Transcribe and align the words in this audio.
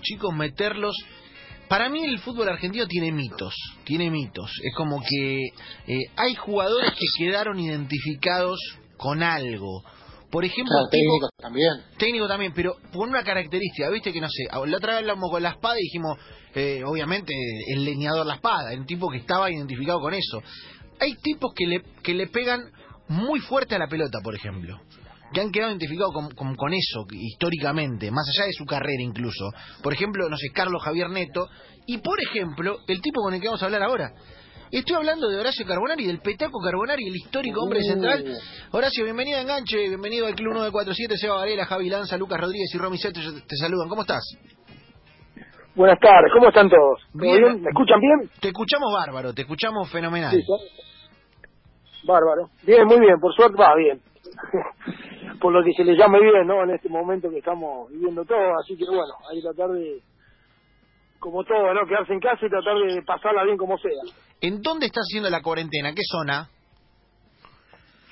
chicos, 0.00 0.34
meterlos. 0.34 0.94
Para 1.68 1.88
mí 1.88 2.04
el 2.04 2.18
fútbol 2.18 2.48
argentino 2.48 2.86
tiene 2.86 3.12
mitos, 3.12 3.54
tiene 3.84 4.10
mitos. 4.10 4.50
Es 4.62 4.74
como 4.74 5.02
que 5.02 5.44
eh, 5.86 5.98
hay 6.16 6.34
jugadores 6.34 6.92
que 6.92 7.06
quedaron 7.18 7.58
identificados 7.58 8.58
con 8.96 9.22
algo. 9.22 9.82
Por 10.30 10.44
ejemplo, 10.46 10.72
Claro, 10.74 10.88
técnico 10.90 11.28
también. 11.38 11.72
técnico 11.98 12.26
también, 12.28 12.52
pero 12.54 12.76
con 12.92 13.10
una 13.10 13.22
característica, 13.22 13.90
viste 13.90 14.12
que 14.12 14.20
no 14.20 14.28
sé, 14.30 14.44
la 14.50 14.76
otra 14.76 14.92
vez 14.94 15.00
hablamos 15.00 15.30
con 15.30 15.42
la 15.42 15.50
espada 15.50 15.78
y 15.78 15.82
dijimos, 15.82 16.18
eh, 16.54 16.82
obviamente, 16.86 17.34
el 17.68 17.84
leñador 17.84 18.24
la 18.26 18.36
espada, 18.36 18.72
un 18.74 18.86
tipo 18.86 19.10
que 19.10 19.18
estaba 19.18 19.50
identificado 19.50 20.00
con 20.00 20.14
eso. 20.14 20.42
Hay 21.00 21.14
tipos 21.22 21.52
que 21.54 21.66
le, 21.66 21.82
que 22.02 22.14
le 22.14 22.28
pegan 22.28 22.60
muy 23.08 23.40
fuerte 23.40 23.74
a 23.74 23.78
la 23.78 23.86
pelota, 23.86 24.18
por 24.22 24.34
ejemplo, 24.34 24.80
que 25.32 25.40
han 25.40 25.50
quedado 25.50 25.70
identificados 25.70 26.12
con, 26.12 26.30
con- 26.34 26.54
con 26.56 26.72
eso 26.74 27.06
históricamente, 27.10 28.10
más 28.10 28.26
allá 28.28 28.46
de 28.46 28.52
su 28.52 28.64
carrera 28.64 29.02
incluso. 29.02 29.50
Por 29.82 29.92
ejemplo, 29.92 30.28
no 30.28 30.36
sé, 30.36 30.48
Carlos 30.54 30.82
Javier 30.82 31.08
Neto, 31.10 31.48
y 31.86 31.98
por 31.98 32.20
ejemplo, 32.22 32.76
el 32.86 33.00
tipo 33.00 33.20
con 33.22 33.34
el 33.34 33.40
que 33.40 33.48
vamos 33.48 33.62
a 33.62 33.66
hablar 33.66 33.82
ahora. 33.82 34.10
Estoy 34.70 34.96
hablando 34.96 35.28
de 35.28 35.36
Horacio 35.38 35.66
Carbonari, 35.66 36.06
del 36.06 36.20
Petaco 36.20 36.58
Carbonari, 36.64 37.06
el 37.06 37.14
histórico 37.16 37.60
hombre 37.62 37.80
Uh. 37.80 37.88
central. 37.92 38.24
Horacio, 38.70 39.04
bienvenido 39.04 39.36
a 39.38 39.42
Enganche, 39.42 39.76
bienvenido 39.88 40.26
al 40.26 40.34
Club 40.34 40.54
947, 40.54 41.16
Seba 41.18 41.36
Varela, 41.36 41.66
Javi 41.66 41.90
Lanza, 41.90 42.16
Lucas 42.16 42.40
Rodríguez 42.40 42.70
y 42.74 42.78
Romy 42.78 42.96
Seto 42.96 43.20
te, 43.46 43.56
saludan. 43.56 43.88
¿Cómo 43.90 44.00
estás? 44.02 44.22
Buenas 45.74 45.98
tardes, 46.00 46.30
¿cómo 46.34 46.48
están 46.48 46.68
todos? 46.68 47.00
¿Todo 47.12 47.20
Bien. 47.22 47.36
bien? 47.42 47.62
¿Me 47.62 47.68
escuchan 47.70 48.00
bien? 48.00 48.30
Te 48.40 48.48
escuchamos 48.48 48.92
bárbaro, 48.94 49.32
te 49.34 49.42
escuchamos 49.42 49.90
fenomenal. 49.90 50.30
Sí, 50.32 50.40
¿sí? 50.40 50.91
Bárbaro. 52.04 52.50
Bien, 52.64 52.86
muy 52.86 53.00
bien, 53.00 53.18
por 53.20 53.34
suerte 53.34 53.56
va 53.56 53.74
bien. 53.76 54.00
por 55.40 55.52
lo 55.52 55.62
que 55.64 55.72
se 55.72 55.84
le 55.84 55.96
llame 55.96 56.20
bien, 56.20 56.46
¿no? 56.46 56.62
En 56.62 56.70
este 56.70 56.88
momento 56.88 57.28
que 57.28 57.38
estamos 57.38 57.90
viviendo 57.90 58.24
todo, 58.24 58.58
así 58.60 58.76
que 58.76 58.84
bueno, 58.86 59.14
hay 59.28 59.38
que 59.38 59.42
tratar 59.42 59.70
de, 59.70 60.00
como 61.18 61.44
todo, 61.44 61.74
¿no? 61.74 61.86
Quedarse 61.86 62.12
en 62.12 62.20
casa 62.20 62.46
y 62.46 62.48
tratar 62.48 62.76
de 62.78 63.02
pasarla 63.02 63.44
bien 63.44 63.56
como 63.56 63.76
sea. 63.78 64.02
¿En 64.40 64.60
dónde 64.62 64.86
estás 64.86 65.04
haciendo 65.08 65.30
la 65.30 65.42
cuarentena? 65.42 65.92
¿Qué 65.94 66.02
zona? 66.04 66.48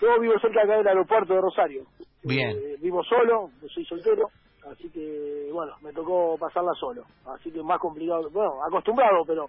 Yo 0.01 0.19
vivo 0.21 0.35
cerca 0.41 0.63
acá 0.63 0.77
del 0.79 0.89
aeropuerto 0.89 1.35
de 1.35 1.41
Rosario. 1.41 1.85
Bien. 2.23 2.51
Eh, 2.51 2.77
vivo 2.81 3.03
solo, 3.05 3.51
soy 3.73 3.85
soltero, 3.85 4.29
así 4.71 4.91
que 4.91 5.51
bueno, 5.53 5.75
me 5.83 5.93
tocó 5.93 6.37
pasarla 6.39 6.73
solo. 6.79 7.05
Así 7.27 7.51
que 7.51 7.63
más 7.63 7.79
complicado, 7.79 8.31
bueno, 8.31 8.63
acostumbrado, 8.67 9.25
pero 9.27 9.47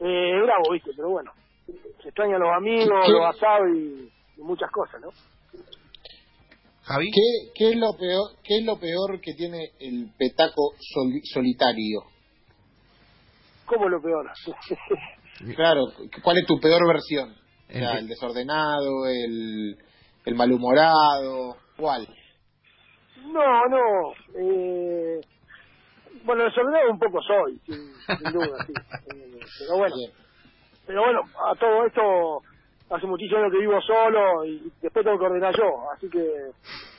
eh, 0.00 0.40
bravo, 0.42 0.72
¿viste? 0.72 0.90
Pero 0.96 1.10
bueno, 1.10 1.32
se 2.02 2.08
extrañan 2.08 2.40
los 2.40 2.50
amigos, 2.56 2.88
¿Qué? 3.06 3.12
los 3.12 3.26
asados 3.36 3.68
y, 3.76 4.12
y 4.38 4.42
muchas 4.42 4.70
cosas, 4.70 5.00
¿no? 5.00 5.08
Javi. 6.84 7.10
¿Qué, 7.12 7.52
qué 7.54 7.70
es 7.70 7.76
lo 7.76 7.96
peor 7.96 8.30
qué 8.42 8.58
es 8.58 8.64
lo 8.64 8.76
peor 8.78 9.20
que 9.20 9.34
tiene 9.34 9.70
el 9.78 10.10
petaco 10.18 10.72
soli- 10.80 11.22
solitario? 11.24 12.00
¿Cómo 13.66 13.88
lo 13.88 14.00
peor? 14.02 14.30
Claro, 15.56 15.86
¿cuál 16.22 16.38
es 16.38 16.46
tu 16.46 16.60
peor 16.60 16.86
versión? 16.86 17.30
O 17.32 17.72
sea, 17.72 17.92
El- 17.92 17.98
el 18.00 18.08
desordenado, 18.08 19.06
el, 19.08 19.76
el 20.26 20.34
malhumorado, 20.34 21.56
¿cuál? 21.76 22.06
no, 23.24 23.66
no. 23.68 24.12
Eh, 24.38 25.20
bueno, 26.24 26.44
desordenado 26.44 26.90
un 26.90 26.98
poco 26.98 27.20
soy, 27.22 27.58
sin, 27.66 27.92
sin 28.18 28.32
duda, 28.32 28.64
sí. 28.66 28.72
Eh, 29.16 29.40
pero 29.58 29.78
bueno, 29.78 29.96
Bien. 29.96 30.12
Pero 30.86 31.02
bueno, 31.02 31.20
a 31.46 31.54
todo 31.54 31.86
esto 31.86 32.42
hace 32.90 33.06
muchísimos 33.06 33.42
años 33.42 33.52
que 33.52 33.60
vivo 33.60 33.80
solo 33.80 34.44
y 34.44 34.70
después 34.80 35.04
tengo 35.04 35.18
que 35.18 35.24
ordenar 35.24 35.56
yo, 35.56 35.90
así 35.94 36.08
que, 36.10 36.50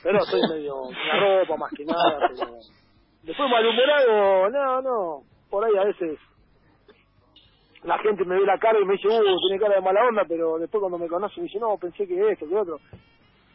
pero 0.02 0.20
soy 0.22 0.40
medio 0.50 0.90
la 0.90 1.20
ropa 1.20 1.56
más 1.56 1.70
que 1.72 1.84
nada, 1.84 2.18
pero 2.28 2.50
después 3.22 3.50
malhumorado, 3.50 4.50
no, 4.50 4.82
no, 4.82 5.22
por 5.50 5.64
ahí 5.64 5.76
a 5.76 5.84
veces 5.84 6.18
la 7.84 7.98
gente 7.98 8.24
me 8.24 8.36
ve 8.36 8.46
la 8.46 8.58
cara 8.58 8.78
y 8.80 8.84
me 8.84 8.94
dice, 8.94 9.08
uh, 9.08 9.38
tiene 9.46 9.60
cara 9.60 9.76
de 9.76 9.80
mala 9.82 10.06
onda, 10.08 10.24
pero 10.26 10.58
después 10.58 10.80
cuando 10.80 10.98
me 10.98 11.06
conoce 11.06 11.40
me 11.40 11.46
dice, 11.46 11.58
no, 11.58 11.76
pensé 11.76 12.06
que 12.06 12.30
esto, 12.30 12.48
que 12.48 12.56
otro. 12.56 12.78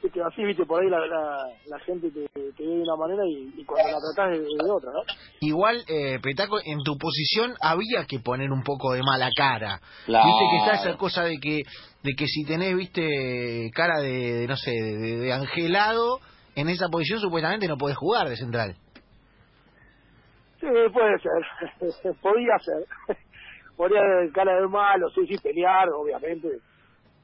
Viste, 0.02 0.22
así, 0.24 0.44
viste, 0.46 0.66
por 0.66 0.82
ahí 0.82 0.90
la, 0.90 1.06
la, 1.06 1.44
la 1.66 1.80
gente 1.80 2.10
te, 2.10 2.26
te 2.30 2.64
ve 2.64 2.76
de 2.76 2.82
una 2.82 2.96
manera 2.96 3.22
y, 3.28 3.54
y 3.58 3.66
cuando 3.66 3.92
la 3.92 3.98
tratás 4.00 4.32
de, 4.32 4.46
de 4.46 4.72
otra, 4.72 4.92
¿no? 4.94 5.02
Igual, 5.42 5.84
eh, 5.90 6.20
Petaco, 6.22 6.58
en 6.64 6.80
tu 6.84 6.98
posición 6.98 7.54
había 7.62 8.06
que 8.08 8.20
poner 8.20 8.50
un 8.52 8.64
poco 8.64 8.94
de 8.94 9.02
mala 9.04 9.30
cara. 9.36 9.82
Claro. 10.06 10.26
Viste 10.26 10.46
que 10.52 10.58
está 10.58 10.90
esa 10.90 10.98
cosa 10.98 11.24
de 11.24 11.38
que 11.38 11.64
de 12.02 12.14
que 12.16 12.28
si 12.28 12.46
tenés, 12.46 12.78
viste, 12.78 13.70
cara 13.74 14.00
de, 14.00 14.40
de, 14.40 14.48
no 14.48 14.56
sé, 14.56 14.72
de, 14.72 15.18
de 15.20 15.34
angelado, 15.34 16.20
en 16.56 16.70
esa 16.70 16.88
posición 16.88 17.20
supuestamente 17.20 17.68
no 17.68 17.78
podés 17.78 17.98
jugar 17.98 18.30
de 18.30 18.38
central. 18.38 18.76
Sí, 20.62 20.68
puede 20.94 21.18
ser, 21.20 22.16
podía 22.22 22.58
ser. 22.60 23.18
Podría 23.80 24.02
cara 24.34 24.60
de 24.60 24.68
malo, 24.68 25.10
sí, 25.12 25.26
sí, 25.26 25.38
pelear, 25.42 25.88
obviamente. 25.90 26.50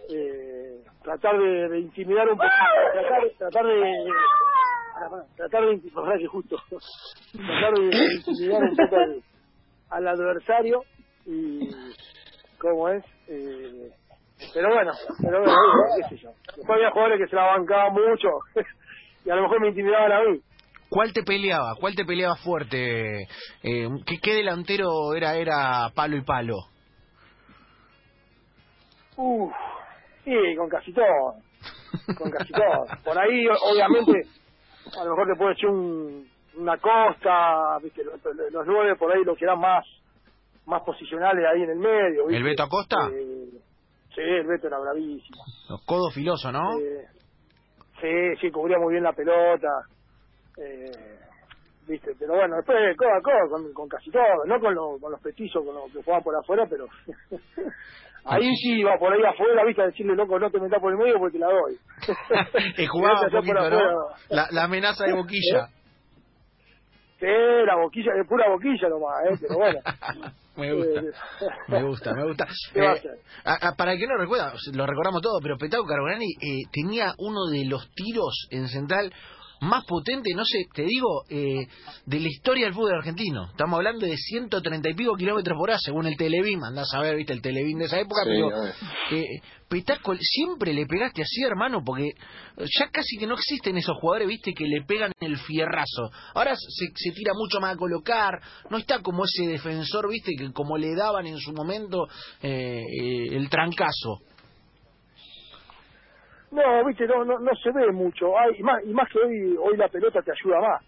Eh, 0.09 0.83
tratar 1.03 1.38
de, 1.38 1.69
de 1.69 1.79
intimidar 1.79 2.29
un 2.29 2.38
poco, 2.38 2.49
tratar, 2.93 3.21
tratar 3.38 3.66
de... 3.66 3.93
Tratar 5.35 5.66
de 6.19 6.27
justo, 6.27 6.57
tratar 6.69 7.73
de, 7.73 7.89
de 7.89 8.13
intimidar 8.16 8.63
un 8.63 8.75
poco 8.75 8.95
al, 8.95 9.23
al 9.89 10.07
adversario 10.07 10.83
y, 11.25 11.69
¿cómo 12.59 12.89
es? 12.89 13.03
Eh, 13.27 13.91
pero 14.53 14.73
bueno, 14.73 14.91
pero 15.21 15.39
bueno, 15.39 15.55
qué 15.97 16.16
sé 16.16 16.23
yo. 16.23 16.29
Después 16.55 16.77
había 16.77 16.91
jugadores 16.91 17.19
que 17.19 17.29
se 17.29 17.35
la 17.35 17.45
bancaban 17.45 17.93
mucho 17.93 18.29
y 19.25 19.29
a 19.29 19.35
lo 19.35 19.43
mejor 19.43 19.61
me 19.61 19.69
intimidaban 19.69 20.11
a 20.11 20.23
mí. 20.23 20.39
¿Cuál 20.89 21.13
te 21.13 21.23
peleaba? 21.23 21.73
¿Cuál 21.79 21.95
te 21.95 22.05
peleaba 22.05 22.35
fuerte? 22.35 23.23
Eh, 23.63 23.89
¿qué, 24.05 24.17
qué 24.22 24.33
delantero 24.33 25.13
era 25.16 25.35
era 25.35 25.89
palo 25.95 26.16
y 26.16 26.22
palo? 26.22 26.55
Uf, 29.17 29.51
sí, 30.25 30.55
con 30.57 30.67
casi 30.67 30.91
todo. 30.91 31.35
Con 32.17 32.29
casi 32.31 32.51
todo. 32.51 32.85
Por 33.05 33.17
ahí, 33.17 33.47
obviamente, 33.47 34.27
a 34.99 35.03
lo 35.05 35.11
mejor 35.11 35.27
te 35.27 35.35
puede 35.37 35.53
echar 35.53 35.69
un, 35.69 36.27
una 36.57 36.77
costa, 36.77 37.77
¿viste? 37.81 38.03
Los, 38.03 38.21
los- 38.23 38.51
los 38.51 38.67
nueve 38.67 38.95
por 38.97 39.11
ahí 39.15 39.23
los 39.23 39.37
que 39.37 39.45
eran 39.45 39.59
más 39.59 39.85
más 40.65 40.81
posicionales 40.81 41.45
ahí 41.45 41.61
en 41.61 41.69
el 41.69 41.77
medio. 41.77 42.25
¿viste? 42.25 42.37
¿El 42.37 42.43
Beto 42.43 42.63
Acosta? 42.63 42.97
Eh, 43.13 43.49
sí, 44.15 44.21
el 44.21 44.47
Beto 44.47 44.65
era 44.67 44.79
bravísimo. 44.79 45.43
Los 45.69 45.85
codos 45.85 46.11
filosos, 46.13 46.51
¿no? 46.51 46.79
Eh, 46.79 47.05
sí, 48.01 48.41
sí, 48.41 48.51
cubría 48.51 48.79
muy 48.79 48.93
bien 48.93 49.03
la 49.03 49.13
pelota. 49.13 49.67
Eh, 50.57 51.19
viste 51.88 52.12
pero 52.19 52.34
bueno 52.35 52.56
después 52.57 52.78
codo 52.97 53.09
a 53.16 53.22
codo 53.22 53.50
con, 53.50 53.73
con 53.73 53.88
casi 53.90 54.09
todo 54.12 54.22
no 54.46 54.59
con, 54.59 54.73
los 54.75 55.00
con 55.01 55.12
los 55.12 55.22
petizos 55.22 55.63
con 55.66 55.75
los 55.75 55.91
que 55.91 56.01
jugaban 56.03 56.23
por 56.23 56.35
afuera 56.35 56.66
pero 56.69 56.85
ahí 58.25 58.56
sí 58.56 58.79
iba 58.79 58.97
por 58.97 59.13
ahí 59.13 59.23
afuera 59.23 59.63
viste 59.66 59.81
a 59.81 59.85
decirle 59.88 60.16
loco 60.16 60.40
no 60.40 60.50
te 60.50 60.59
metas 60.59 60.81
por 60.81 60.91
el 60.91 60.97
medio 60.97 61.18
porque 61.19 61.38
te 61.38 61.40
la 61.40 61.47
doy 61.51 61.78
Eh, 62.78 62.88
jugaba 62.88 63.22
un 63.25 63.46
por 63.46 63.56
¿no? 63.56 63.62
afuera. 63.62 63.94
La, 64.29 64.47
la 64.51 64.63
amenaza 64.63 65.06
de 65.06 65.13
boquilla. 65.13 65.68
sí 67.19 67.25
la 67.66 67.75
boquilla 67.78 68.13
de 68.13 68.25
pura 68.25 68.50
boquilla 68.50 68.90
nomás 68.90 69.25
eh 69.25 69.38
pero 69.41 69.56
bueno 69.57 69.79
me 70.57 70.73
gusta, 70.73 71.02
me 71.67 71.84
gusta, 71.84 72.13
me 72.13 72.23
gusta. 72.23 72.47
¿Qué 72.73 72.79
va 72.81 72.91
a 72.91 72.96
Eh, 72.96 73.02
a- 73.44 73.67
a- 73.67 73.75
para 73.75 73.91
el 73.91 74.00
que 74.00 74.07
no 74.07 74.16
recuerda, 74.17 74.53
lo 74.73 74.85
recordamos 74.85 75.22
todo, 75.22 75.40
pero 75.44 75.57
Petaco 75.57 75.84
Carbonani 75.85 76.31
eh, 76.41 76.63
tenía 76.72 77.13
uno 77.17 77.47
de 77.52 77.66
los 77.66 77.90
tiros 77.94 78.47
en 78.52 78.69
central 78.69 79.12
más 79.61 79.85
potente, 79.85 80.31
no 80.35 80.43
sé, 80.45 80.66
te 80.73 80.83
digo, 80.83 81.23
eh, 81.29 81.67
de 82.05 82.19
la 82.19 82.27
historia 82.27 82.66
del 82.66 82.73
fútbol 82.73 82.95
argentino. 82.95 83.49
Estamos 83.49 83.77
hablando 83.77 84.05
de 84.05 84.17
130 84.17 84.89
y 84.89 84.93
pico 84.93 85.16
kilómetros 85.16 85.57
por 85.57 85.69
hora, 85.69 85.79
según 85.79 86.07
el 86.07 86.17
Televín. 86.17 86.63
Andás 86.63 86.93
a 86.93 87.01
ver, 87.01 87.16
viste, 87.16 87.33
el 87.33 87.41
Televín 87.41 87.79
de 87.79 87.85
esa 87.85 87.99
época, 87.99 88.23
Sí, 88.23 88.29
pero 88.29 88.49
eh, 89.11 89.41
Petaco, 89.67 90.16
siempre 90.19 90.73
le 90.73 90.85
pegaste 90.85 91.21
así, 91.23 91.43
hermano, 91.43 91.81
porque 91.83 92.11
ya 92.57 92.89
casi 92.91 93.17
que 93.17 93.25
no 93.25 93.33
existen 93.33 93.77
esos 93.77 93.97
jugadores, 93.99 94.27
viste, 94.27 94.53
que 94.53 94.66
le 94.66 94.83
pegan 94.83 95.11
el 95.19 95.38
fierrazo. 95.38 96.11
Ahora 96.33 96.55
se, 96.55 96.85
se 96.93 97.11
tira 97.11 97.33
mucho 97.33 97.59
más 97.59 97.73
a 97.73 97.77
colocar, 97.77 98.39
no 98.69 98.77
está 98.77 99.01
como 99.01 99.23
ese 99.25 99.47
defensor, 99.47 100.09
viste, 100.09 100.34
que 100.37 100.52
como 100.53 100.78
le 100.78 100.96
daban 100.96 101.25
en 101.25 101.40
su 101.40 101.52
momento 101.52 102.07
eh, 102.41 102.81
eh, 102.81 103.35
el 103.35 103.49
trancazo. 103.49 104.22
No, 106.51 106.85
viste, 106.85 107.05
no, 107.07 107.25
no, 107.25 107.39
no 107.39 107.51
se 107.55 107.71
ve 107.71 107.91
mucho. 107.91 108.37
Hay, 108.37 108.55
y, 108.59 108.63
más, 108.63 108.83
y 108.85 108.93
más 108.93 109.09
que 109.11 109.19
hoy, 109.19 109.57
hoy 109.61 109.77
la 109.77 109.87
pelota 109.89 110.21
te 110.21 110.31
ayuda 110.31 110.61
más. 110.61 110.83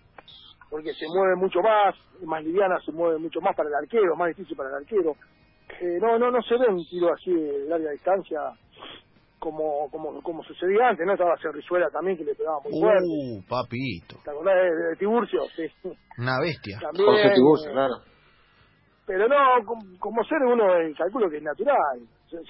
Porque 0.70 0.94
se 0.94 1.06
mueve 1.08 1.36
mucho 1.38 1.62
más, 1.62 1.96
más 2.26 2.44
liviana, 2.44 2.78
se 2.86 2.92
mueve 2.92 3.18
mucho 3.20 3.40
más 3.42 3.56
para 3.56 3.70
el 3.70 3.76
arquero, 3.76 4.16
más 4.16 4.28
difícil 4.30 4.56
para 4.58 4.70
el 4.70 4.76
arquero. 4.76 5.16
Eh, 5.82 5.98
no, 6.02 6.18
no, 6.20 6.32
no 6.32 6.42
se 6.42 6.58
ve 6.58 6.68
un 6.68 6.84
tiro 6.86 7.14
así 7.14 7.32
de 7.34 7.66
larga 7.70 7.92
distancia 7.92 8.40
como, 9.40 9.90
como, 9.92 10.22
como 10.22 10.44
sucedía 10.44 10.90
antes, 10.90 11.06
¿no? 11.06 11.14
Estaba 11.14 11.38
Cerrizuela 11.38 11.90
también 11.90 12.18
que 12.18 12.24
le 12.24 12.36
pegaba 12.36 12.60
muy 12.62 12.72
fuerte. 12.80 13.04
Uh, 13.06 13.42
papito, 13.48 14.18
¿Te 14.24 14.32
acordás 14.32 14.56
de, 14.56 14.90
de 14.90 14.96
Tiburcio? 14.98 15.42
Sí. 15.56 15.68
una 16.18 16.40
bestia. 16.42 16.80
También, 16.82 17.06
Jorge 17.06 17.34
Tiburcio, 17.36 17.70
eh, 17.70 17.74
claro. 17.74 17.94
Pero 19.06 19.28
no, 19.30 19.66
com- 19.66 19.98
como 20.00 20.24
ser 20.26 20.40
uno, 20.42 20.76
eh, 20.82 20.94
calculo 20.98 21.30
que 21.30 21.38
es 21.38 21.44
natural. 21.44 22.00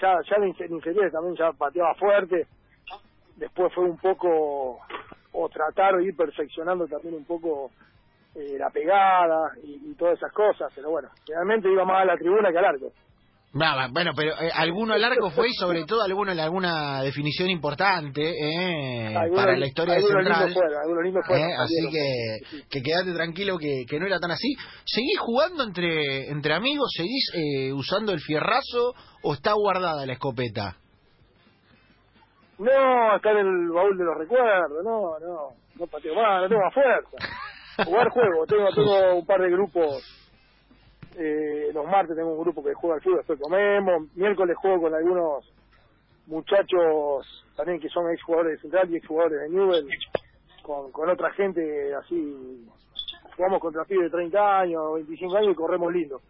Ya, 0.02 0.16
ya 0.28 0.36
en 0.38 0.74
inferiores 0.74 1.12
también 1.14 1.36
ya 1.36 1.52
pateaba 1.52 1.94
fuerte. 1.96 2.48
Después 3.38 3.72
fue 3.74 3.86
un 3.86 3.98
poco, 3.98 4.80
o 5.32 5.50
tratar 5.50 5.96
de 5.98 6.06
ir 6.06 6.16
perfeccionando 6.16 6.86
también 6.88 7.16
un 7.16 7.26
poco 7.26 7.72
eh, 8.36 8.58
la 8.60 8.70
pegada 8.70 9.52
y, 9.64 9.92
y 9.92 9.96
todas 9.96 10.18
esas 10.18 10.32
cosas, 10.34 10.72
pero 10.76 10.90
bueno, 10.90 11.10
realmente 11.28 11.72
iba 11.72 11.86
más 11.86 12.02
a 12.02 12.06
la 12.06 12.18
tribuna 12.18 12.52
que 12.52 12.58
al 12.58 12.66
arco. 12.66 12.92
Bueno, 13.92 14.12
pero 14.16 14.34
eh, 14.40 14.52
alguno 14.54 14.94
al 14.94 15.04
arco 15.04 15.32
fue 15.32 15.48
y 15.50 15.54
sobre 15.54 15.86
todo 15.86 16.04
alguno 16.04 16.32
en 16.32 16.40
alguna 16.40 17.02
definición 17.02 17.50
importante 17.50 18.22
eh, 18.22 19.16
Algunos- 19.16 19.44
para 19.46 19.58
la 19.58 19.66
historia 19.66 19.96
de 19.96 20.02
Central. 20.02 20.54
lindos 21.04 21.26
fueron, 21.26 21.50
Eh, 21.50 21.54
así 21.58 21.90
que, 21.92 22.62
que 22.70 22.82
quedate 22.84 23.14
tranquilo 23.14 23.58
que, 23.58 23.86
que 23.90 24.00
no 24.00 24.06
era 24.06 24.20
tan 24.20 24.32
así. 24.32 24.54
¿Seguís 24.86 25.18
jugando 25.20 25.64
entre, 25.64 26.30
entre 26.30 26.54
amigos? 26.54 26.92
¿Seguís 26.96 27.32
eh, 27.36 27.74
usando 27.74 28.12
el 28.12 28.20
fierrazo 28.20 28.94
o 29.24 29.34
está 29.34 29.54
guardada 29.54 30.06
la 30.06 30.14
escopeta? 30.14 30.76
No, 32.60 33.16
está 33.16 33.32
en 33.32 33.38
el 33.38 33.70
baúl 33.70 33.98
de 33.98 34.04
los 34.04 34.18
recuerdos, 34.18 34.84
no, 34.84 35.20
no, 35.20 35.50
no 35.80 35.88
pateo 35.88 36.16
más, 36.16 36.42
no 36.42 36.50
tengo 36.50 36.62
más 36.62 36.74
fuerza. 36.74 37.18
Jugar 37.86 38.10
juego, 38.10 38.46
tengo, 38.48 38.70
tengo 38.74 39.16
un 39.16 39.26
par 39.26 39.42
de 39.42 39.52
grupos, 39.52 40.04
eh, 41.16 41.70
los 41.72 41.86
martes 41.86 42.16
tengo 42.16 42.34
un 42.34 42.42
grupo 42.42 42.64
que 42.64 42.74
juega 42.74 42.96
al 42.96 43.02
fútbol, 43.02 43.18
después 43.18 43.40
comemos, 43.40 44.16
miércoles 44.16 44.58
juego 44.58 44.82
con 44.82 44.96
algunos 44.96 45.54
muchachos 46.26 47.46
también 47.56 47.80
que 47.80 47.90
son 47.90 48.12
ex 48.12 48.24
jugadores 48.24 48.54
de 48.54 48.62
Central 48.62 48.92
y 48.92 48.98
ex 48.98 49.08
jugadores 49.08 49.42
de 49.42 49.50
Newell, 49.50 49.88
con, 50.64 50.92
con 50.92 51.10
otra 51.10 51.32
gente 51.34 51.94
así, 51.96 52.68
jugamos 53.36 53.60
contra 53.60 53.86
pibes 53.86 54.12
de 54.12 54.18
30 54.18 54.60
años, 54.60 54.96
25 54.96 55.38
años 55.38 55.52
y 55.52 55.56
corremos 55.56 55.94
lindo. 55.94 56.22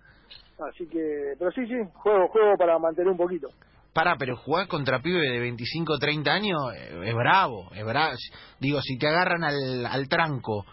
Así 0.59 0.87
que, 0.87 1.35
pero 1.37 1.51
sí, 1.51 1.65
sí, 1.67 1.75
juego, 1.93 2.27
juego 2.27 2.57
para 2.57 2.77
mantener 2.79 3.11
un 3.11 3.17
poquito. 3.17 3.49
Pará, 3.97 4.15
pero 4.15 4.37
jugar 4.37 4.67
contra 4.67 4.99
pibe 4.99 5.21
de 5.27 5.39
25 5.39 5.93
o 5.93 5.97
30 5.97 6.29
años 6.31 6.59
eh, 6.75 7.01
es 7.03 7.15
bravo, 7.15 7.71
es 7.73 7.83
bravo. 7.83 8.13
Digo, 8.59 8.79
si 8.79 8.95
te 8.99 9.07
agarran 9.07 9.43
al, 9.43 9.87
al 9.87 10.07
tranco, 10.07 10.65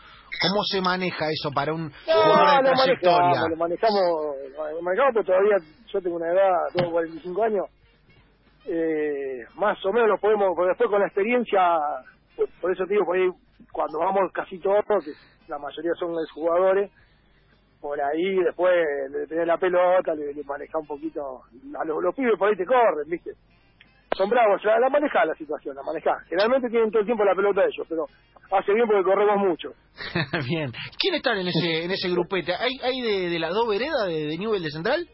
¿cómo 0.43 0.63
se 0.65 0.83
maneja 0.83 1.31
eso 1.31 1.51
para 1.51 1.73
un 1.73 1.91
jugador 2.05 2.63
de 2.63 2.69
lo 2.69 2.77
trayectoria? 2.77 3.41
manejamos, 3.41 3.49
lo 3.49 3.57
manejamos, 3.57 4.03
lo 4.77 4.83
manejamos, 4.83 5.13
pero 5.15 5.25
todavía 5.25 5.57
yo 5.91 6.01
tengo 6.03 6.17
una 6.17 6.33
edad, 6.33 6.53
tengo 6.77 6.91
45 6.93 7.45
años, 7.45 7.65
eh, 8.67 9.41
más 9.55 9.83
o 9.87 9.93
menos 9.95 10.11
lo 10.11 10.19
podemos, 10.19 10.53
porque 10.55 10.69
después 10.69 10.91
con 10.91 11.01
la 11.01 11.07
experiencia, 11.07 11.79
por, 12.37 12.47
por 12.61 12.73
eso 12.73 12.85
te 12.85 12.93
digo, 12.93 13.07
por 13.07 13.17
ahí, 13.17 13.31
cuando 13.73 14.01
vamos 14.01 14.31
casi 14.35 14.59
todos, 14.59 14.85
que 15.03 15.13
la 15.49 15.59
mayoría 15.59 15.95
son 15.99 16.13
jugadores, 16.35 16.91
por 17.85 18.01
ahí 18.01 18.37
después 18.43 18.73
de 19.13 19.27
tener 19.27 19.47
la 19.47 19.59
pelota, 19.59 20.15
le, 20.15 20.33
le 20.33 20.41
un 20.41 20.87
poquito, 20.87 21.43
a 21.79 21.85
los, 21.85 22.03
los 22.03 22.15
pibes 22.15 22.39
por 22.39 22.49
ahí 22.49 22.57
te 22.57 22.65
corren, 22.65 23.07
viste, 23.07 23.33
son 24.17 24.31
bravos, 24.31 24.65
la, 24.65 24.81
la 24.81 24.89
maneja 24.89 25.23
la 25.27 25.35
situación, 25.35 25.77
la 25.77 25.83
maneja, 25.83 26.19
generalmente 26.27 26.71
tienen 26.71 26.91
todo 26.91 27.01
el 27.01 27.05
tiempo 27.05 27.25
la 27.25 27.35
pelota 27.35 27.61
ellos, 27.63 27.87
pero 27.87 28.07
hace 28.53 28.73
bien 28.73 28.87
porque 28.87 29.03
corremos 29.03 29.37
mucho. 29.37 29.75
Bien. 30.49 30.73
¿Quién 30.99 31.17
está 31.17 31.39
en 31.39 31.47
ese 31.47 31.85
en 31.85 31.91
ese 31.91 32.09
grupete? 32.09 32.55
¿Hay, 32.55 32.73
hay 32.83 33.03
de, 33.03 33.29
de 33.29 33.39
las 33.39 33.53
dos 33.53 33.69
veredas 33.69 34.07
de, 34.07 34.29
de 34.29 34.39
Newell 34.39 34.63
de 34.63 34.71
Central? 34.71 35.07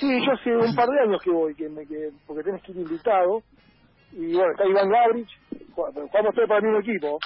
Sí, 0.00 0.08
yo 0.24 0.32
hace 0.32 0.56
un 0.56 0.74
par 0.74 0.88
de 0.88 1.00
años 1.02 1.20
que 1.22 1.30
voy, 1.32 1.54
que 1.54 1.68
me, 1.68 1.86
que, 1.86 2.12
porque 2.26 2.44
tenés 2.44 2.62
que 2.62 2.72
ir 2.72 2.78
invitado. 2.78 3.42
Y 4.12 4.32
bueno, 4.32 4.52
está 4.52 4.64
Iván 4.64 4.88
Gabrich, 4.88 5.28
jugamos 5.74 6.34
todos 6.34 6.48
para 6.48 6.60
el 6.60 6.64
mismo 6.64 6.80
equipo. 6.80 7.18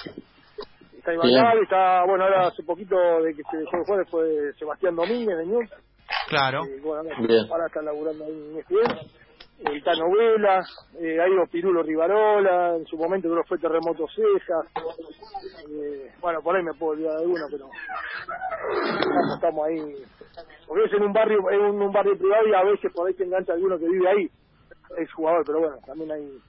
Está 1.01 1.15
Iván 1.15 1.57
está, 1.63 2.05
bueno, 2.05 2.25
ahora 2.25 2.47
hace 2.47 2.61
poquito 2.61 2.95
de 3.23 3.33
que 3.33 3.41
se 3.49 3.57
dejó 3.57 3.77
de 3.77 3.83
jugar 3.85 4.07
fue 4.07 4.53
Sebastián 4.53 4.95
Domínguez 4.95 5.35
de. 5.35 5.67
Claro. 6.29 6.63
Eh, 6.63 6.79
bueno, 6.79 7.09
ahora 7.49 7.65
está 7.65 7.81
laburando 7.81 8.23
ahí 8.23 8.31
en 8.31 8.59
ESPN. 8.59 9.71
El 9.71 9.83
Tano 9.83 10.11
Vela, 10.11 10.61
eh, 10.99 11.19
ahí 11.19 11.31
los 11.33 11.49
Pirulo 11.49 11.81
Rivarola, 11.81 12.75
en 12.77 12.85
su 12.85 12.97
momento 12.97 13.29
creo 13.29 13.43
fue 13.45 13.57
Terremoto 13.57 14.05
Cejas. 14.09 14.67
Eh, 15.69 16.11
bueno, 16.19 16.39
por 16.43 16.55
ahí 16.55 16.63
me 16.63 16.73
puedo 16.73 16.91
olvidar 16.91 17.15
de 17.15 17.23
alguno, 17.23 17.45
pero 17.49 17.65
estamos, 18.99 19.35
estamos 19.35 19.67
ahí. 19.67 20.05
Porque 20.67 20.85
es 20.85 20.93
en 20.93 21.03
un 21.03 21.13
barrio, 21.13 21.39
en 21.49 21.61
un, 21.61 21.81
un 21.81 21.91
barrio 21.91 22.15
privado 22.15 22.47
y 22.47 22.53
a 22.53 22.63
veces 22.63 22.91
por 22.93 23.07
ahí 23.07 23.15
te 23.15 23.23
engancha 23.23 23.53
alguno 23.53 23.79
que 23.79 23.89
vive 23.89 24.07
ahí, 24.07 24.29
es 24.99 25.11
jugador, 25.13 25.43
pero 25.45 25.59
bueno, 25.61 25.77
también 25.85 26.11
hay 26.11 26.41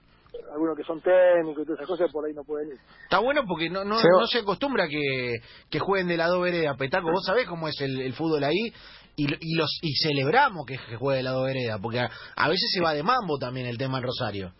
algunos 0.53 0.77
que 0.77 0.85
son 0.85 1.01
técnicos 1.01 1.63
y 1.63 1.67
todas 1.67 1.81
esas 1.81 1.89
cosas, 1.89 2.11
por 2.13 2.27
ahí 2.27 2.33
no 2.35 2.43
pueden 2.45 2.69
ir. 2.69 2.79
Está 3.05 3.19
bueno 3.19 3.43
porque 3.47 3.69
no 3.71 3.85
no, 3.85 3.97
Seba- 3.99 4.21
no 4.21 4.27
se 4.27 4.39
acostumbra 4.41 4.87
que, 4.89 5.37
que 5.71 5.79
jueguen 5.79 6.09
de 6.09 6.17
la 6.17 6.27
dos 6.29 6.43
vereda. 6.43 6.75
Petaco, 6.77 7.11
vos 7.11 7.25
sabés 7.25 7.47
cómo 7.47 7.69
es 7.69 7.81
el, 7.81 8.01
el 8.01 8.13
fútbol 8.15 8.43
ahí 8.45 8.73
y, 9.17 9.29
lo- 9.29 9.37
y 9.41 9.55
los 9.57 9.79
y 9.83 9.95
celebramos 9.97 10.65
que, 10.67 10.77
que 10.89 10.97
juegue 10.97 11.19
de 11.19 11.23
la 11.23 11.31
dos 11.33 11.47
vereda, 11.47 11.79
porque 11.81 12.01
a, 12.01 12.11
a 12.37 12.49
veces 12.49 12.71
se 12.75 12.83
va 12.83 12.95
de 12.95 13.03
mambo 13.03 13.39
también 13.39 13.67
el 13.67 13.77
tema 13.79 13.99
en 13.99 14.05
Rosario. 14.05 14.53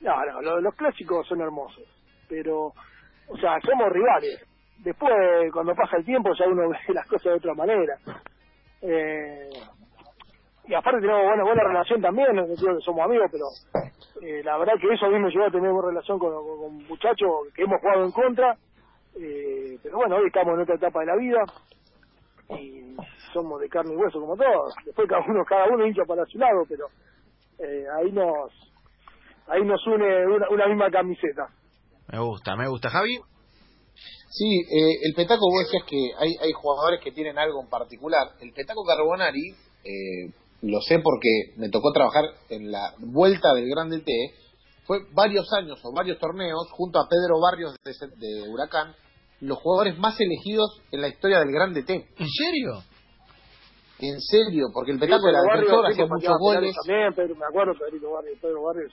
No, 0.00 0.12
no, 0.26 0.40
lo- 0.40 0.60
los 0.60 0.74
clásicos 0.74 1.26
son 1.26 1.40
hermosos, 1.40 1.84
pero, 2.28 2.66
o 3.28 3.36
sea, 3.40 3.58
somos 3.64 3.88
rivales. 3.92 4.42
Después, 4.78 5.12
cuando 5.52 5.74
pasa 5.74 5.98
el 5.98 6.04
tiempo, 6.06 6.30
ya 6.38 6.46
uno 6.46 6.68
ve 6.88 6.94
las 6.94 7.06
cosas 7.06 7.24
de 7.24 7.34
otra 7.34 7.54
manera. 7.54 7.98
Eh, 8.82 9.50
y 10.66 10.74
aparte 10.74 11.00
tenemos 11.00 11.22
buena, 11.24 11.42
buena 11.44 11.62
relación 11.64 12.00
también, 12.00 12.34
no 12.34 12.46
digo 12.46 12.76
que 12.78 12.84
somos 12.84 13.04
amigos, 13.04 13.28
pero 13.30 13.44
eh, 14.22 14.42
la 14.44 14.58
verdad 14.58 14.74
que 14.80 14.92
eso 14.92 15.06
a 15.06 15.10
mí 15.10 15.18
me 15.18 15.30
llevó 15.30 15.46
a 15.46 15.50
tener 15.50 15.70
buena 15.72 15.88
relación 15.88 16.18
con, 16.18 16.32
con- 16.32 16.58
con 16.58 16.74
muchachos 16.88 17.28
que 17.54 17.62
hemos 17.62 17.80
jugado 17.80 18.04
en 18.04 18.12
contra. 18.12 18.56
Eh, 19.18 19.78
pero 19.82 19.96
bueno, 19.96 20.16
hoy 20.16 20.26
estamos 20.26 20.54
en 20.54 20.60
otra 20.62 20.74
etapa 20.76 21.00
de 21.00 21.06
la 21.06 21.16
vida 21.16 21.40
y 22.58 22.96
somos 23.32 23.60
de 23.60 23.68
carne 23.68 23.92
y 23.94 23.96
hueso 23.96 24.20
como 24.20 24.36
todos. 24.36 24.74
Después 24.84 25.08
cada 25.08 25.22
uno, 25.26 25.44
cada 25.44 25.66
uno 25.68 25.86
hincha 25.86 26.04
para 26.06 26.24
su 26.26 26.38
lado, 26.38 26.62
pero 26.68 26.86
eh, 27.58 27.84
ahí 27.98 28.12
nos 28.12 28.50
ahí 29.48 29.64
nos 29.64 29.84
une 29.86 30.26
una, 30.26 30.48
una 30.50 30.66
misma 30.68 30.90
camiseta. 30.90 31.48
Me 32.12 32.18
gusta, 32.20 32.56
me 32.56 32.68
gusta. 32.68 32.90
Javi, 32.90 33.18
Sí, 34.32 34.60
eh, 34.60 34.94
el 35.08 35.14
Petaco, 35.14 35.40
vos 35.50 35.64
decías 35.64 35.82
que 35.88 35.96
hay, 36.16 36.30
hay 36.40 36.52
jugadores 36.52 37.00
que 37.02 37.10
tienen 37.10 37.36
algo 37.36 37.60
en 37.62 37.68
particular. 37.68 38.28
El 38.40 38.52
Petaco 38.52 38.84
Carbonari, 38.84 39.50
eh, 39.84 40.30
lo 40.62 40.80
sé 40.80 40.98
porque 41.02 41.54
me 41.56 41.68
tocó 41.68 41.92
trabajar 41.92 42.24
en 42.48 42.70
la 42.70 42.94
vuelta 42.98 43.54
del 43.54 43.68
Grande 43.68 44.00
T, 44.00 44.12
fue 44.84 44.98
varios 45.12 45.52
años 45.52 45.80
o 45.84 45.92
varios 45.92 46.18
torneos 46.18 46.68
junto 46.72 46.98
a 46.98 47.08
Pedro 47.08 47.40
Barrios 47.40 47.76
de, 47.84 47.92
de 48.16 48.48
Huracán, 48.48 48.94
los 49.40 49.58
jugadores 49.58 49.98
más 49.98 50.20
elegidos 50.20 50.80
en 50.90 51.00
la 51.00 51.08
historia 51.08 51.38
del 51.38 51.52
Grande 51.52 51.82
T. 51.82 51.94
¿en 51.94 52.28
serio? 52.28 52.82
En 54.00 54.20
serio, 54.20 54.68
porque 54.72 54.92
el 54.92 54.98
Petaco 54.98 55.26
Pedro 55.26 55.42
defensor, 55.42 55.82
Barrios, 55.82 55.92
hacía 55.92 56.06
muchos 56.06 56.38
goles. 56.38 56.74
También, 56.86 57.14
Pedro, 57.14 57.34
me 57.36 57.44
acuerdo, 57.44 57.72
Pedrito 57.78 58.10
Barrios, 58.10 58.38
Pedro 58.40 58.62
Barrios, 58.62 58.92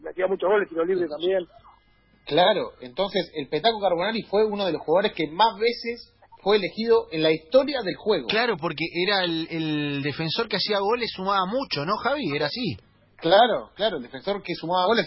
metía 0.00 0.26
muchos 0.26 0.50
goles, 0.50 0.68
tiro 0.68 0.84
libre 0.84 1.06
también. 1.08 1.46
Claro, 2.26 2.72
entonces 2.80 3.30
el 3.34 3.48
Petaco 3.48 3.80
Carbonari 3.80 4.22
fue 4.22 4.44
uno 4.44 4.66
de 4.66 4.72
los 4.72 4.82
jugadores 4.82 5.12
que 5.14 5.28
más 5.28 5.58
veces 5.58 6.12
fue 6.48 6.56
elegido 6.56 7.08
en 7.10 7.22
la 7.22 7.30
historia 7.30 7.82
del 7.82 7.94
juego. 7.96 8.26
Claro, 8.26 8.56
porque 8.58 8.86
era 8.94 9.22
el, 9.22 9.46
el 9.50 10.02
defensor 10.02 10.48
que 10.48 10.56
hacía 10.56 10.78
goles, 10.78 11.10
sumaba 11.14 11.44
mucho, 11.44 11.84
¿no, 11.84 11.98
Javi? 11.98 12.34
Era 12.34 12.46
así. 12.46 12.74
Claro, 13.18 13.68
claro, 13.74 13.98
el 13.98 14.02
defensor 14.02 14.42
que 14.42 14.54
sumaba 14.54 14.86
goles, 14.86 15.04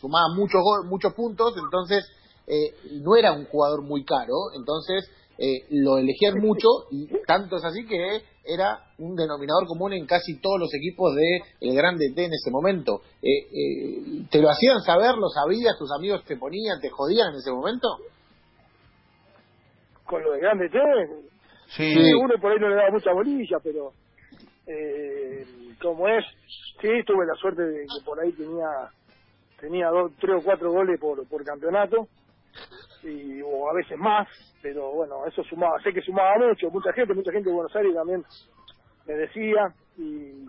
sumaba 0.00 0.26
muchos 0.36 0.62
muchos 0.88 1.14
puntos, 1.14 1.54
entonces 1.56 2.08
eh, 2.46 2.76
no 3.02 3.16
era 3.16 3.32
un 3.32 3.46
jugador 3.46 3.82
muy 3.82 4.04
caro, 4.04 4.54
entonces 4.54 5.10
eh, 5.36 5.66
lo 5.70 5.98
elegían 5.98 6.34
mucho 6.38 6.68
y 6.92 7.08
tanto 7.26 7.56
es 7.56 7.64
así 7.64 7.84
que 7.84 8.22
era 8.44 8.78
un 8.98 9.16
denominador 9.16 9.66
común 9.66 9.94
en 9.94 10.06
casi 10.06 10.38
todos 10.40 10.60
los 10.60 10.72
equipos 10.72 11.12
de 11.16 11.40
el 11.60 11.74
Grande 11.74 12.12
T 12.14 12.24
en 12.24 12.34
ese 12.34 12.52
momento. 12.52 13.00
Eh, 13.20 13.48
eh, 13.50 14.26
¿Te 14.30 14.40
lo 14.40 14.48
hacían 14.48 14.80
saber? 14.82 15.16
¿Lo 15.16 15.28
sabías? 15.28 15.76
¿Tus 15.76 15.90
amigos 15.90 16.22
te 16.24 16.36
ponían, 16.36 16.80
te 16.80 16.88
jodían 16.88 17.30
en 17.32 17.40
ese 17.40 17.50
momento? 17.50 17.88
Con 20.08 20.22
lo 20.22 20.32
de 20.32 20.40
grande 20.40 20.68
T, 20.70 20.78
Sí. 21.76 21.92
sí, 21.92 22.14
uno 22.14 22.34
por 22.40 22.50
ahí 22.50 22.58
no 22.58 22.68
le 22.70 22.76
daba 22.76 22.90
mucha 22.90 23.12
bolilla, 23.12 23.58
pero 23.62 23.92
eh, 24.66 25.44
como 25.82 26.08
es, 26.08 26.24
sí, 26.80 26.88
tuve 27.04 27.26
la 27.26 27.34
suerte 27.34 27.62
de 27.62 27.80
que 27.82 28.04
por 28.06 28.18
ahí 28.18 28.32
tenía 28.32 28.66
tenía 29.60 29.88
dos, 29.88 30.12
tres 30.18 30.36
o 30.38 30.42
cuatro 30.42 30.70
goles 30.72 30.98
por, 30.98 31.28
por 31.28 31.44
campeonato, 31.44 32.06
y 33.02 33.42
o 33.42 33.68
a 33.68 33.74
veces 33.74 33.98
más, 33.98 34.26
pero 34.62 34.92
bueno, 34.92 35.26
eso 35.26 35.42
sumaba, 35.44 35.78
sé 35.82 35.92
que 35.92 36.00
sumaba 36.00 36.38
mucho, 36.38 36.70
mucha 36.70 36.92
gente, 36.94 37.12
mucha 37.12 37.32
gente 37.32 37.50
de 37.50 37.54
Buenos 37.54 37.76
Aires 37.76 37.94
también 37.94 38.24
me 39.06 39.14
decía, 39.14 39.74
y, 39.98 40.48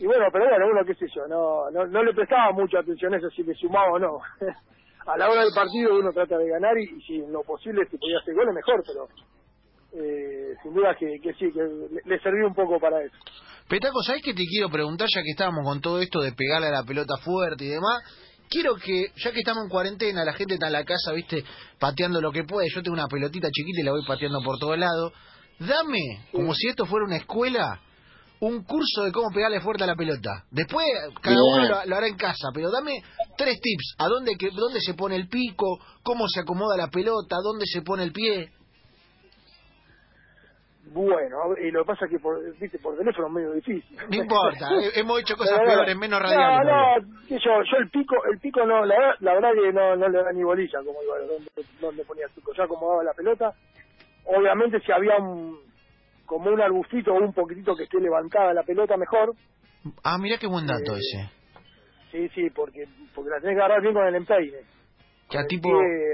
y 0.00 0.06
bueno, 0.06 0.26
pero 0.32 0.48
bueno, 0.48 0.66
uno 0.72 0.84
qué 0.84 0.94
sé 0.94 1.06
yo, 1.14 1.26
no, 1.28 1.70
no, 1.70 1.86
no 1.86 2.02
le 2.02 2.14
prestaba 2.14 2.50
mucha 2.52 2.80
atención 2.80 3.14
a 3.14 3.18
eso 3.18 3.30
si 3.30 3.44
le 3.44 3.54
sumaba 3.54 3.92
o 3.92 3.98
no. 4.00 4.18
a 5.06 5.16
la 5.18 5.30
hora 5.30 5.42
del 5.42 5.52
partido 5.54 5.98
uno 5.98 6.12
trata 6.12 6.38
de 6.38 6.48
ganar 6.48 6.78
y, 6.78 6.84
y 6.84 7.00
si 7.02 7.14
en 7.16 7.32
lo 7.32 7.42
posible 7.42 7.86
si 7.90 7.96
podía 7.98 8.18
hacer 8.18 8.34
goles 8.34 8.54
mejor, 8.54 8.82
pero 8.86 9.08
eh, 9.94 10.54
sin 10.62 10.74
duda 10.74 10.94
que, 10.98 11.20
que 11.22 11.32
sí, 11.34 11.52
que 11.52 11.60
le, 11.62 12.00
le 12.04 12.20
servía 12.20 12.46
un 12.46 12.54
poco 12.54 12.78
para 12.80 13.02
eso. 13.02 13.16
Petaco, 13.68 14.02
¿sabés 14.02 14.22
qué 14.22 14.34
te 14.34 14.44
quiero 14.44 14.68
preguntar 14.70 15.08
ya 15.14 15.22
que 15.22 15.30
estábamos 15.30 15.64
con 15.64 15.80
todo 15.80 16.00
esto 16.00 16.20
de 16.20 16.32
pegarle 16.32 16.68
a 16.68 16.72
la 16.72 16.84
pelota 16.84 17.16
fuerte 17.22 17.64
y 17.64 17.68
demás? 17.68 18.02
Quiero 18.48 18.74
que, 18.76 19.06
ya 19.16 19.32
que 19.32 19.38
estamos 19.38 19.64
en 19.64 19.70
cuarentena, 19.70 20.24
la 20.24 20.34
gente 20.34 20.54
está 20.54 20.66
en 20.66 20.74
la 20.74 20.84
casa, 20.84 21.12
viste, 21.12 21.42
pateando 21.78 22.20
lo 22.20 22.30
que 22.32 22.44
puede. 22.44 22.68
Yo 22.74 22.82
tengo 22.82 22.94
una 22.94 23.06
pelotita 23.06 23.48
chiquita 23.50 23.80
y 23.80 23.84
la 23.84 23.92
voy 23.92 24.04
pateando 24.06 24.42
por 24.42 24.58
todos 24.58 24.76
lados. 24.76 25.12
Dame, 25.58 26.26
como 26.32 26.52
si 26.52 26.68
esto 26.68 26.84
fuera 26.84 27.06
una 27.06 27.16
escuela, 27.16 27.80
un 28.40 28.62
curso 28.64 29.04
de 29.04 29.12
cómo 29.12 29.30
pegarle 29.32 29.60
fuerte 29.60 29.84
a 29.84 29.86
la 29.86 29.94
pelota. 29.94 30.44
Después, 30.50 30.84
cada 31.22 31.36
Bien. 31.36 31.54
uno 31.54 31.68
lo, 31.68 31.86
lo 31.86 31.96
hará 31.96 32.08
en 32.08 32.16
casa, 32.16 32.48
pero 32.52 32.70
dame 32.70 32.92
tres 33.44 33.60
tips. 33.60 33.94
¿A 33.98 34.06
dónde, 34.08 34.32
que, 34.38 34.50
dónde 34.50 34.80
se 34.80 34.94
pone 34.94 35.16
el 35.16 35.28
pico? 35.28 35.78
¿Cómo 36.02 36.26
se 36.28 36.40
acomoda 36.40 36.76
la 36.76 36.88
pelota? 36.88 37.36
¿Dónde 37.42 37.66
se 37.66 37.82
pone 37.82 38.02
el 38.04 38.12
pie? 38.12 38.50
Bueno, 40.84 41.56
y 41.62 41.70
lo 41.70 41.82
que 41.84 41.86
pasa 41.86 42.04
es 42.04 42.10
que 42.10 42.18
por, 42.18 42.36
viste, 42.58 42.78
por 42.78 42.98
teléfono 42.98 43.28
es 43.28 43.32
medio 43.32 43.52
difícil. 43.52 43.96
No 44.10 44.16
importa, 44.16 44.68
he- 44.80 45.00
hemos 45.00 45.20
hecho 45.20 45.36
cosas 45.36 45.60
peores, 45.60 45.96
menos 45.96 46.20
radiales. 46.20 46.66
No, 46.66 46.98
no, 46.98 47.38
yo, 47.38 47.62
yo 47.70 47.76
el 47.78 47.88
pico, 47.88 48.16
el 48.30 48.38
pico 48.40 48.66
no, 48.66 48.84
la, 48.84 48.94
verdad- 48.98 49.16
la 49.20 49.32
verdad 49.34 49.50
que 49.54 49.72
no, 49.72 49.96
no 49.96 50.08
le 50.08 50.22
da 50.22 50.32
ni 50.32 50.42
bolilla, 50.42 50.78
como 50.84 51.02
iba, 51.02 51.18
donde, 51.20 51.50
donde 51.80 52.04
ponía 52.04 52.26
el 52.26 52.32
pico, 52.32 52.52
ya 52.56 52.64
acomodaba 52.64 53.04
la 53.04 53.14
pelota. 53.14 53.52
Obviamente 54.26 54.80
si 54.80 54.92
había 54.92 55.16
un, 55.16 55.56
como 56.26 56.50
un 56.50 56.60
arbustito 56.60 57.12
o 57.12 57.18
un 57.24 57.32
poquitito 57.32 57.74
que 57.74 57.84
esté 57.84 57.98
levantada 58.00 58.52
la 58.52 58.62
pelota 58.64 58.96
mejor, 58.96 59.34
Ah, 60.04 60.16
mirá 60.18 60.36
qué 60.38 60.46
buen 60.46 60.66
dato 60.66 60.94
Eh, 60.94 60.98
ese. 60.98 61.30
Sí, 62.12 62.28
sí, 62.28 62.50
porque, 62.50 62.86
porque 63.14 63.30
la 63.30 63.40
tenés 63.40 63.56
que 63.56 63.60
agarrar 63.62 63.82
bien 63.82 63.94
con 63.94 64.06
el 64.06 64.14
empeine. 64.14 64.58
Que 65.28 65.38
a 65.38 65.40
Con 65.40 65.42
el 65.42 65.48
tipo, 65.48 65.68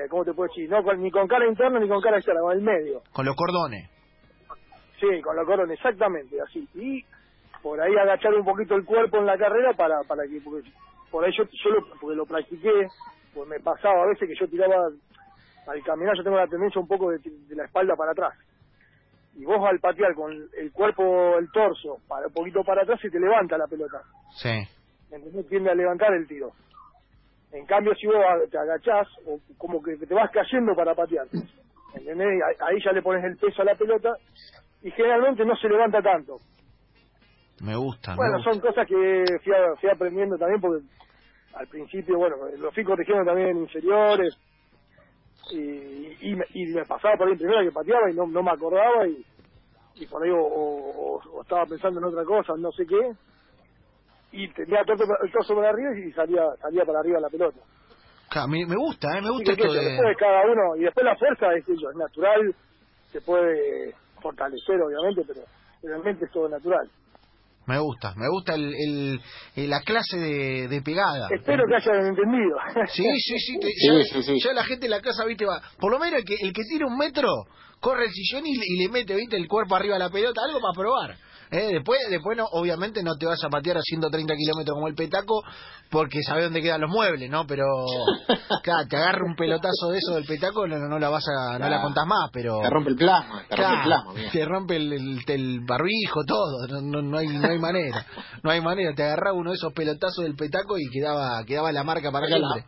¿Cómo 0.08 0.24
te 0.24 0.32
puedo 0.32 0.48
decir? 0.48 0.70
No, 0.70 0.82
con- 0.82 1.02
ni 1.02 1.10
con 1.10 1.26
cara 1.28 1.46
interna 1.46 1.78
ni 1.80 1.88
con 1.88 2.00
cara 2.00 2.16
externa, 2.16 2.40
con 2.40 2.52
el 2.56 2.62
medio. 2.62 3.02
con 3.12 3.26
los 3.26 3.36
cordones. 3.36 3.90
Sí, 5.00 5.20
con 5.22 5.36
la 5.36 5.44
corona, 5.44 5.72
exactamente, 5.74 6.40
así. 6.40 6.66
Y 6.74 7.04
por 7.62 7.80
ahí 7.80 7.94
agachar 7.96 8.34
un 8.34 8.44
poquito 8.44 8.74
el 8.76 8.84
cuerpo 8.84 9.18
en 9.18 9.26
la 9.26 9.36
carrera 9.36 9.72
para 9.74 10.00
para 10.08 10.22
que, 10.26 10.40
porque 10.40 10.68
por 11.10 11.24
ahí 11.24 11.32
yo, 11.36 11.44
yo 11.44 11.70
lo, 11.70 11.86
porque 12.00 12.16
lo 12.16 12.26
practiqué, 12.26 12.86
pues 13.34 13.48
me 13.48 13.60
pasaba 13.60 14.02
a 14.02 14.06
veces 14.06 14.28
que 14.28 14.34
yo 14.34 14.48
tiraba, 14.48 14.88
al 15.66 15.82
caminar 15.84 16.16
yo 16.16 16.22
tengo 16.24 16.36
la 16.36 16.46
tendencia 16.48 16.80
un 16.80 16.88
poco 16.88 17.10
de, 17.10 17.18
de 17.18 17.54
la 17.56 17.64
espalda 17.64 17.94
para 17.96 18.12
atrás. 18.12 18.34
Y 19.36 19.44
vos 19.44 19.64
al 19.68 19.78
patear 19.78 20.14
con 20.14 20.32
el 20.32 20.72
cuerpo, 20.72 21.38
el 21.38 21.48
torso, 21.52 21.98
para 22.08 22.26
un 22.26 22.32
poquito 22.32 22.64
para 22.64 22.82
atrás, 22.82 23.00
se 23.00 23.10
te 23.10 23.20
levanta 23.20 23.56
la 23.56 23.66
pelota. 23.68 24.02
Sí. 24.36 24.50
¿Entendés? 25.10 25.48
Tiende 25.48 25.70
a 25.70 25.74
levantar 25.74 26.12
el 26.14 26.26
tiro. 26.26 26.52
En 27.52 27.64
cambio, 27.66 27.94
si 27.94 28.06
vos 28.06 28.16
te 28.50 28.58
agachás, 28.58 29.08
o 29.26 29.40
como 29.56 29.82
que 29.82 29.96
te 29.96 30.14
vas 30.14 30.30
cayendo 30.30 30.74
para 30.74 30.94
patear, 30.94 31.26
¿entendés? 31.94 32.42
Ahí- 32.60 32.82
ya 32.84 32.92
le 32.92 33.02
pones 33.02 33.24
el 33.24 33.36
peso 33.38 33.62
a 33.62 33.64
la 33.64 33.74
pelota 33.74 34.16
y 34.82 34.90
generalmente 34.90 35.44
no 35.44 35.56
se 35.56 35.68
levanta 35.68 36.02
tanto. 36.02 36.40
Me 37.62 37.74
gusta, 37.76 38.12
me 38.12 38.16
Bueno, 38.18 38.36
gusta. 38.36 38.50
son 38.50 38.60
cosas 38.60 38.86
que 38.86 39.38
fui, 39.42 39.52
a- 39.52 39.76
fui 39.80 39.88
aprendiendo 39.90 40.36
también 40.36 40.60
porque 40.60 40.84
al 41.54 41.66
principio, 41.68 42.18
bueno, 42.18 42.36
los 42.58 42.74
fui 42.74 42.84
corrigiendo 42.84 43.24
también 43.24 43.48
en 43.48 43.58
inferiores 43.62 44.34
y, 45.50 46.30
y, 46.30 46.36
me, 46.36 46.44
y 46.52 46.66
me 46.66 46.84
pasaba 46.84 47.16
por 47.16 47.26
ahí 47.26 47.32
en 47.32 47.38
primera 47.38 47.62
que 47.64 47.72
pateaba 47.72 48.10
y 48.10 48.14
no, 48.14 48.26
no 48.26 48.42
me 48.42 48.50
acordaba 48.50 49.06
y, 49.08 49.24
y 49.96 50.06
por 50.06 50.22
ahí 50.22 50.30
o, 50.30 50.38
o- 50.40 51.20
o 51.32 51.42
estaba 51.42 51.64
pensando 51.66 51.98
en 52.00 52.04
otra 52.06 52.24
cosa, 52.24 52.52
no 52.58 52.70
sé 52.72 52.86
qué, 52.86 53.12
y 54.32 54.48
tenía 54.52 54.80
el 54.80 54.86
torso, 54.86 55.04
el 55.24 55.32
torso 55.32 55.54
para 55.54 55.70
arriba 55.70 55.90
y 55.98 56.12
salía 56.12 56.42
salía 56.60 56.84
para 56.84 57.00
arriba 57.00 57.20
la 57.20 57.28
pelota. 57.28 57.58
Me, 58.46 58.66
me 58.66 58.76
gusta, 58.76 59.08
eh, 59.16 59.22
me 59.22 59.30
gusta 59.30 59.56
que, 59.56 59.62
esto 59.62 59.72
de... 59.72 59.84
después 59.84 60.16
cada 60.18 60.42
uno, 60.44 60.76
y 60.76 60.80
después 60.84 61.04
la 61.04 61.16
fuerza 61.16 61.46
es, 61.54 61.66
es 61.68 61.78
natural, 61.96 62.54
se 63.10 63.20
puede 63.22 63.94
fortalecer 64.20 64.76
obviamente, 64.82 65.22
pero 65.26 65.40
realmente 65.82 66.26
es 66.26 66.30
todo 66.30 66.48
natural. 66.48 66.90
Me 67.66 67.78
gusta, 67.78 68.14
me 68.16 68.28
gusta 68.30 68.54
el, 68.54 68.72
el, 68.74 69.20
el- 69.56 69.70
la 69.70 69.80
clase 69.82 70.16
de, 70.18 70.68
de 70.68 70.80
pegada. 70.82 71.28
Espero 71.34 71.64
que 71.68 71.74
hayan 71.76 72.06
entendido. 72.06 72.56
Sí, 72.88 73.04
sí, 73.18 73.38
sí, 73.38 73.58
te- 73.60 73.68
Sí, 73.68 73.86
ya, 73.88 74.02
sí, 74.04 74.22
sí. 74.22 74.38
ya 74.42 74.52
la 74.54 74.64
gente 74.64 74.86
en 74.86 74.90
la 74.90 75.00
casa, 75.02 75.24
viste, 75.26 75.44
va. 75.44 75.60
Por 75.78 75.90
lo 75.92 75.98
menos 75.98 76.20
el 76.20 76.24
que, 76.24 76.34
el 76.40 76.52
que 76.54 76.62
tira 76.62 76.86
un 76.86 76.96
metro, 76.96 77.28
corre 77.80 78.04
el 78.06 78.10
sillón 78.10 78.46
y, 78.46 78.56
le- 78.56 78.64
y 78.66 78.82
le 78.84 78.88
mete, 78.90 79.14
viste, 79.14 79.36
el 79.36 79.46
cuerpo 79.48 79.76
arriba 79.76 79.96
a 79.96 79.98
la 79.98 80.08
pelota, 80.10 80.40
algo 80.46 80.60
para 80.60 80.72
probar. 80.74 81.16
¿Eh? 81.50 81.68
Después, 81.74 81.98
después 82.10 82.36
no, 82.36 82.44
obviamente 82.52 83.02
no 83.02 83.16
te 83.16 83.26
vas 83.26 83.42
a 83.44 83.48
patear 83.48 83.76
a 83.78 83.80
130 83.82 84.34
kilómetros 84.34 84.74
como 84.74 84.88
el 84.88 84.94
petaco, 84.94 85.42
porque 85.90 86.22
sabes 86.22 86.44
dónde 86.44 86.60
quedan 86.62 86.80
los 86.80 86.90
muebles, 86.90 87.30
¿no? 87.30 87.46
Pero, 87.46 87.64
claro, 88.62 88.86
te 88.88 88.96
agarra 88.96 89.24
un 89.24 89.34
pelotazo 89.36 89.88
de 89.90 89.98
eso 89.98 90.14
del 90.14 90.24
petaco, 90.24 90.66
no, 90.66 90.76
no 90.78 90.98
la 90.98 91.08
vas 91.08 91.24
a, 91.28 91.58
no 91.58 91.68
la 91.68 91.80
contás 91.82 92.06
más, 92.06 92.30
pero... 92.32 92.58
Te 92.60 92.70
rompe 92.70 92.90
el 92.90 92.96
plasma, 92.96 93.44
te 93.48 93.56
rompe 93.56 93.62
el 93.62 93.68
Claro, 93.68 93.82
plasma, 93.84 94.12
mira. 94.14 94.30
te 94.30 94.44
rompe 94.44 94.76
el, 94.76 94.92
el- 94.92 95.24
el 95.26 95.60
barbijo, 95.66 96.20
todo, 96.26 96.66
no, 96.68 96.80
no, 96.80 97.02
no 97.02 97.18
hay, 97.18 97.26
no 97.28 97.48
hay 97.48 97.58
manera, 97.58 98.06
no 98.42 98.50
hay 98.50 98.60
manera, 98.60 98.94
te 98.94 99.02
agarraba 99.04 99.36
uno 99.36 99.50
de 99.50 99.56
esos 99.56 99.72
pelotazos 99.72 100.24
del 100.24 100.34
petaco 100.36 100.78
y 100.78 100.88
quedaba, 100.90 101.42
quedaba 101.44 101.72
la 101.72 101.84
marca 101.84 102.10
para 102.12 102.26
siempre. 102.26 102.64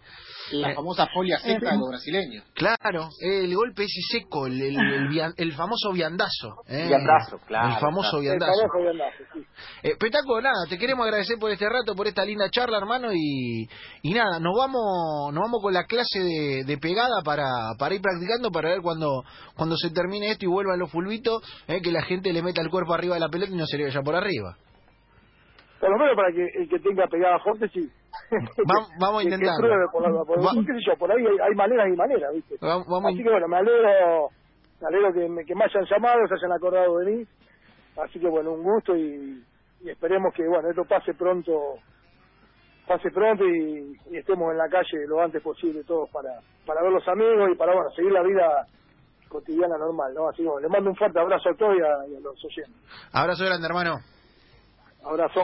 La 0.53 0.75
famosa 0.75 1.07
folia 1.13 1.39
seca 1.39 1.71
de 1.73 1.79
los 1.79 1.89
brasileños. 1.89 2.45
Claro, 2.55 3.09
el 3.21 3.55
golpe 3.55 3.85
ese 3.85 4.01
seco, 4.19 4.47
el, 4.47 4.61
el, 4.61 4.77
el 4.77 5.35
el 5.37 5.53
famoso 5.53 5.93
viandazo. 5.93 6.63
¿eh? 6.69 6.87
Viandazo, 6.89 7.39
claro, 7.47 7.69
El 7.75 7.81
famoso 7.81 8.19
claro. 8.19 8.23
El 8.23 8.39
viandazo. 8.39 8.53
famoso 8.61 8.81
viandazo, 8.83 9.25
sí. 9.35 9.47
Eh, 9.83 9.97
Petaco, 9.99 10.41
nada, 10.41 10.67
te 10.69 10.79
queremos 10.79 11.05
agradecer 11.05 11.39
por 11.39 11.51
este 11.51 11.69
rato, 11.69 11.95
por 11.95 12.07
esta 12.07 12.25
linda 12.25 12.49
charla, 12.51 12.79
hermano, 12.79 13.09
y, 13.13 13.69
y 14.03 14.15
nada, 14.15 14.39
nos 14.41 14.57
vamos 14.57 15.33
nos 15.33 15.41
vamos 15.43 15.61
con 15.63 15.73
la 15.73 15.85
clase 15.85 16.21
de, 16.21 16.65
de 16.65 16.79
pegada 16.79 17.23
para, 17.25 17.45
para 17.79 17.95
ir 17.95 18.01
practicando, 18.01 18.51
para 18.51 18.71
ver 18.71 18.81
cuando, 18.83 19.25
cuando 19.55 19.77
se 19.77 19.91
termine 19.91 20.31
esto 20.31 20.45
y 20.47 20.49
vuelvan 20.49 20.79
los 20.79 20.91
fulbitos, 20.91 21.43
eh, 21.69 21.81
que 21.83 21.93
la 21.93 22.03
gente 22.03 22.33
le 22.33 22.43
meta 22.43 22.61
el 22.63 22.71
cuerpo 22.71 22.95
arriba 22.95 23.15
de 23.15 23.21
la 23.21 23.29
pelota 23.29 23.53
y 23.53 23.57
no 23.57 23.67
se 23.67 23.77
le 23.79 23.85
vaya 23.85 24.01
por 24.03 24.15
arriba. 24.15 24.57
Por 25.81 25.91
lo 25.91 25.99
menos 25.99 26.15
para 26.15 26.31
que 26.33 26.45
el 26.61 26.69
que 26.69 26.79
tenga 26.81 27.07
pegada 27.07 27.39
fuerte, 27.41 27.69
sí. 27.73 27.91
Va- 28.31 28.87
vamos 28.99 29.21
a 29.21 29.25
intentarlo. 29.25 29.69
por, 29.93 30.03
la- 30.03 30.25
por- 30.25 30.39
Va- 30.39 30.51
qué 30.67 30.73
sé 30.75 30.81
yo, 30.87 30.97
por 30.97 31.11
ahí 31.13 31.25
hay, 31.27 31.39
hay 31.49 31.55
maneras 31.55 31.87
y 31.93 31.97
maneras, 31.97 32.33
¿viste? 32.35 32.57
Vamos, 32.61 32.87
vamos 32.89 33.13
Así 33.13 33.23
que 33.23 33.31
bueno, 33.31 33.49
me 33.49 33.57
alegro, 33.59 34.31
me 34.81 34.87
alegro 34.89 35.13
que 35.13 35.29
me, 35.29 35.45
que 35.45 35.55
me 35.55 35.65
hayan 35.65 35.85
llamado, 35.85 36.27
se 36.29 36.35
hayan 36.35 36.53
acordado 36.53 36.99
de 36.99 37.07
mí. 37.13 37.25
Así 37.97 38.19
que 38.21 38.29
bueno, 38.29 38.53
un 38.53 38.63
gusto 38.63 38.97
y, 38.97 39.45
y 39.81 39.91
esperemos 39.91 40.33
que 40.35 40.47
bueno, 40.47 40.69
esto 40.71 40.85
pase 40.85 41.15
pronto, 41.15 41.53
pase 42.87 43.11
pronto 43.11 43.45
y, 43.45 43.99
y 44.11 44.17
estemos 44.19 44.51
en 44.53 44.59
la 44.59 44.69
calle 44.69 45.07
lo 45.07 45.21
antes 45.21 45.43
posible 45.43 45.85
todos 45.85 46.09
para, 46.11 46.41
para 46.67 46.83
ver 46.83 46.93
los 46.93 47.07
amigos 47.09 47.51
y 47.53 47.57
para 47.57 47.75
bueno, 47.75 47.91
seguir 47.91 48.13
la 48.13 48.23
vida 48.23 48.67
cotidiana 49.29 49.77
normal, 49.79 50.13
¿no? 50.15 50.29
Así 50.29 50.39
que 50.43 50.49
bueno, 50.49 50.61
les 50.63 50.71
mando 50.71 50.91
un 50.91 50.97
fuerte 50.97 51.21
abrazo 51.21 51.51
a 51.51 51.55
todos 51.55 51.77
y 51.77 51.81
a, 51.83 52.09
y 52.09 52.17
a 52.17 52.21
los 52.21 52.45
oyentes. 52.45 52.83
Abrazo 53.13 53.45
grande, 53.45 53.67
hermano. 53.67 54.01
Abrazo. 55.05 55.43